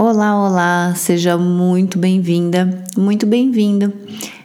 [0.00, 3.92] Olá, olá, seja muito bem-vinda, muito bem-vindo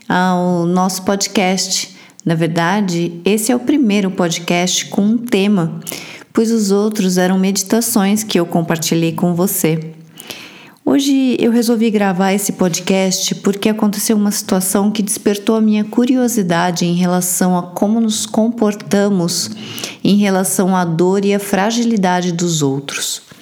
[0.10, 1.96] ao nosso podcast.
[2.26, 5.80] Na verdade, esse é o primeiro podcast com um tema,
[6.34, 9.94] pois os outros eram meditações que eu compartilhei com você.
[10.84, 16.84] Hoje eu resolvi gravar esse podcast porque aconteceu uma situação que despertou a minha curiosidade
[16.84, 19.52] em relação a como nos comportamos
[20.04, 23.33] em relação à dor e à fragilidade dos outros.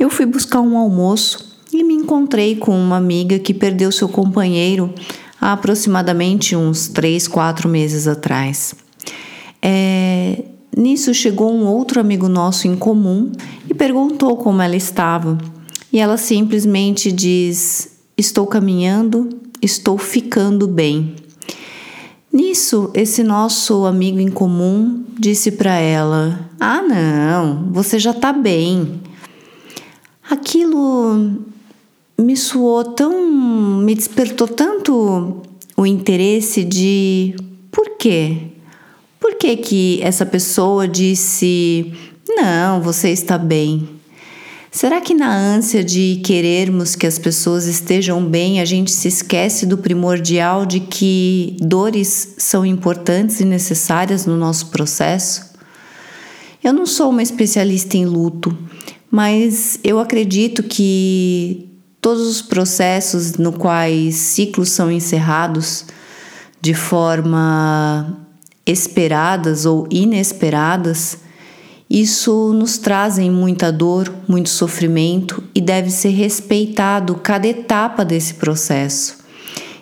[0.00, 4.94] Eu fui buscar um almoço e me encontrei com uma amiga que perdeu seu companheiro
[5.38, 8.74] há aproximadamente uns três, quatro meses atrás.
[9.60, 10.42] É,
[10.74, 13.30] nisso chegou um outro amigo nosso em comum
[13.68, 15.36] e perguntou como ela estava.
[15.92, 19.28] E ela simplesmente diz: Estou caminhando,
[19.60, 21.14] estou ficando bem.
[22.32, 29.09] Nisso, esse nosso amigo em comum disse para ela: Ah, não, você já está bem.
[30.30, 31.42] Aquilo
[32.16, 35.42] me suou tão, me despertou tanto
[35.76, 37.34] o interesse de
[37.72, 38.36] por quê?
[39.18, 41.92] Por que que essa pessoa disse:
[42.28, 43.88] "Não, você está bem"?
[44.70, 49.66] Será que na ânsia de querermos que as pessoas estejam bem, a gente se esquece
[49.66, 55.50] do primordial de que dores são importantes e necessárias no nosso processo?
[56.62, 58.56] Eu não sou uma especialista em luto,
[59.10, 61.68] mas eu acredito que
[62.00, 65.84] todos os processos no quais ciclos são encerrados
[66.60, 68.18] de forma
[68.64, 71.18] esperadas ou inesperadas,
[71.88, 79.18] isso nos trazem muita dor, muito sofrimento e deve ser respeitado cada etapa desse processo.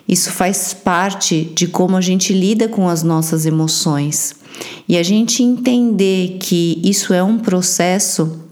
[0.07, 4.33] Isso faz parte de como a gente lida com as nossas emoções.
[4.87, 8.48] E a gente entender que isso é um processo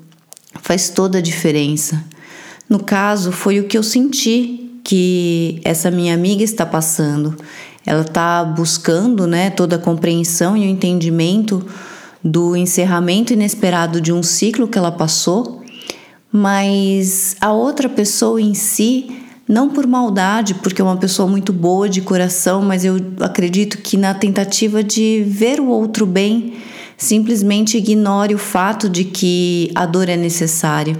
[0.68, 2.04] faz toda a diferença.
[2.68, 7.38] No caso, foi o que eu senti que essa minha amiga está passando.
[7.86, 11.66] Ela está buscando né, toda a compreensão e o entendimento
[12.22, 15.64] do encerramento inesperado de um ciclo que ela passou,
[16.30, 19.10] mas a outra pessoa em si,
[19.48, 23.96] não por maldade, porque é uma pessoa muito boa de coração, mas eu acredito que
[23.96, 26.56] na tentativa de ver o outro bem,
[26.98, 31.00] simplesmente ignore o fato de que a dor é necessária.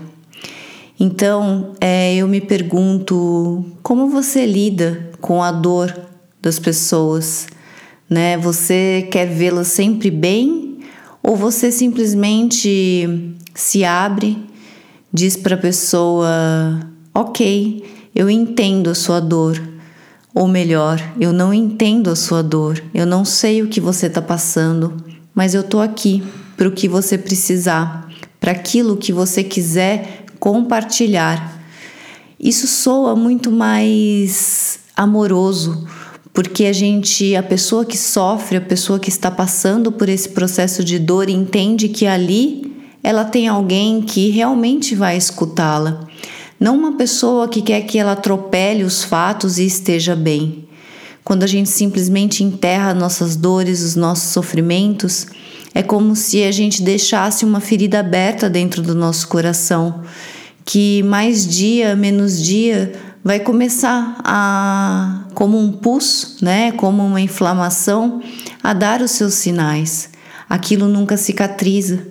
[1.00, 5.96] Então, é, eu me pergunto como você lida com a dor
[6.42, 7.48] das pessoas,
[8.10, 8.38] né?
[8.38, 10.80] Você quer vê-las sempre bem?
[11.22, 14.38] Ou você simplesmente se abre,
[15.12, 16.28] diz para a pessoa:
[17.14, 17.84] "OK,
[18.16, 19.62] eu entendo a sua dor",
[20.34, 24.22] ou melhor, eu não entendo a sua dor, eu não sei o que você está
[24.22, 24.94] passando,
[25.38, 26.24] mas eu tô aqui
[26.58, 28.10] para o que você precisar,
[28.40, 31.62] para aquilo que você quiser compartilhar.
[32.40, 35.88] Isso soa muito mais amoroso,
[36.34, 40.84] porque a gente, a pessoa que sofre, a pessoa que está passando por esse processo
[40.84, 46.08] de dor, entende que ali ela tem alguém que realmente vai escutá-la.
[46.60, 50.68] Não uma pessoa que quer que ela atropele os fatos e esteja bem.
[51.28, 55.28] Quando a gente simplesmente enterra nossas dores, os nossos sofrimentos,
[55.76, 60.04] é como se a gente deixasse uma ferida aberta dentro do nosso coração,
[60.64, 68.22] que mais dia, menos dia, vai começar a, como um pus, né, como uma inflamação,
[68.64, 70.10] a dar os seus sinais.
[70.50, 72.08] Aquilo nunca cicatriza.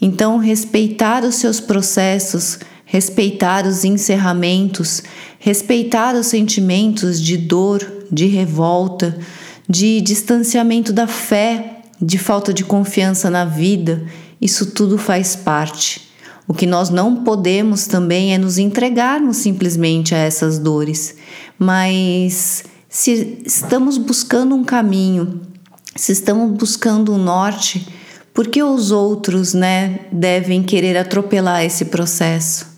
[0.00, 5.02] Então, respeitar os seus processos, respeitar os encerramentos,
[5.38, 9.18] respeitar os sentimentos de dor, de revolta,
[9.68, 14.04] de distanciamento da fé, de falta de confiança na vida,
[14.40, 16.08] isso tudo faz parte.
[16.48, 21.16] O que nós não podemos também é nos entregarmos simplesmente a essas dores,
[21.58, 25.40] mas se estamos buscando um caminho,
[25.96, 27.88] se estamos buscando um norte,
[28.32, 32.76] por que os outros, né, devem querer atropelar esse processo?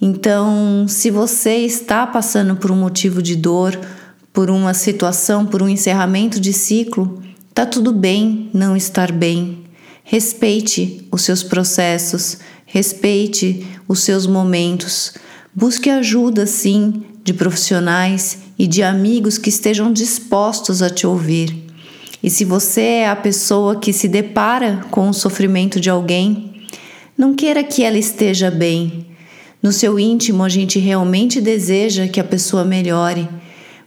[0.00, 3.80] Então, se você está passando por um motivo de dor,
[4.34, 7.22] por uma situação, por um encerramento de ciclo,
[7.54, 9.60] tá tudo bem não estar bem.
[10.02, 15.14] Respeite os seus processos, respeite os seus momentos.
[15.54, 21.64] Busque ajuda, sim, de profissionais e de amigos que estejam dispostos a te ouvir.
[22.20, 26.66] E se você é a pessoa que se depara com o sofrimento de alguém,
[27.16, 29.06] não queira que ela esteja bem.
[29.62, 33.28] No seu íntimo, a gente realmente deseja que a pessoa melhore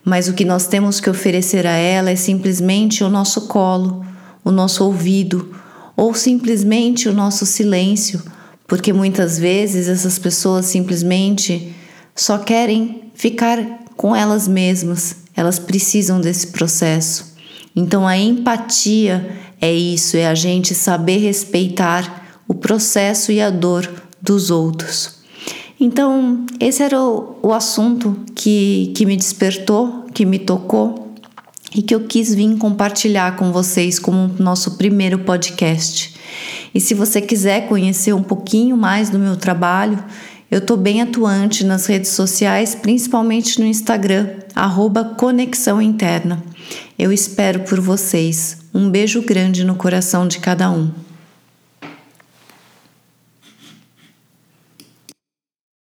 [0.07, 4.05] mas o que nós temos que oferecer a ela é simplesmente o nosso colo,
[4.41, 5.53] o nosso ouvido
[5.97, 8.23] ou simplesmente o nosso silêncio,
[8.65, 11.75] porque muitas vezes essas pessoas simplesmente
[12.15, 13.61] só querem ficar
[13.97, 17.35] com elas mesmas, elas precisam desse processo.
[17.75, 23.91] Então a empatia é isso, é a gente saber respeitar o processo e a dor
[24.21, 25.17] dos outros.
[25.79, 31.13] Então, esse era o, o assunto que, que me despertou, que me tocou
[31.75, 36.15] e que eu quis vir compartilhar com vocês como nosso primeiro podcast.
[36.73, 40.03] E se você quiser conhecer um pouquinho mais do meu trabalho,
[40.49, 46.43] eu estou bem atuante nas redes sociais, principalmente no Instagram, arroba Conexão Interna.
[46.97, 48.57] Eu espero por vocês.
[48.73, 50.89] Um beijo grande no coração de cada um.